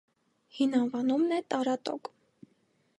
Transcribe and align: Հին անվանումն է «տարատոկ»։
Հին 0.59 0.73
անվանումն 0.79 1.37
է 1.39 1.41
«տարատոկ»։ 1.55 2.13